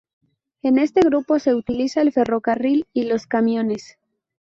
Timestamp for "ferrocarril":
2.11-2.87